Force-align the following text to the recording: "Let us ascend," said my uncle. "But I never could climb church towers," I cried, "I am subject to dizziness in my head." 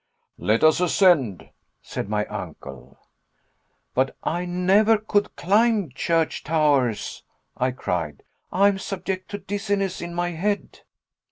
"Let 0.39 0.63
us 0.63 0.79
ascend," 0.79 1.51
said 1.79 2.09
my 2.09 2.25
uncle. 2.25 2.97
"But 3.93 4.15
I 4.23 4.45
never 4.45 4.97
could 4.97 5.35
climb 5.35 5.91
church 5.91 6.43
towers," 6.43 7.21
I 7.55 7.69
cried, 7.69 8.23
"I 8.51 8.67
am 8.67 8.79
subject 8.79 9.29
to 9.29 9.37
dizziness 9.37 10.01
in 10.01 10.15
my 10.15 10.31
head." 10.31 10.79